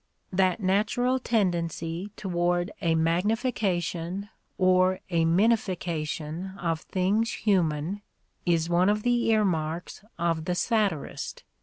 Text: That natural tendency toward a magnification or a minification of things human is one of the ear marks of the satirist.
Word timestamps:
That 0.33 0.59
natural 0.59 1.19
tendency 1.19 2.09
toward 2.15 2.71
a 2.81 2.95
magnification 2.95 4.29
or 4.57 4.97
a 5.11 5.25
minification 5.25 6.57
of 6.57 6.81
things 6.81 7.31
human 7.33 8.01
is 8.43 8.67
one 8.67 8.89
of 8.89 9.03
the 9.03 9.25
ear 9.29 9.45
marks 9.45 10.03
of 10.17 10.45
the 10.45 10.55
satirist. 10.55 11.43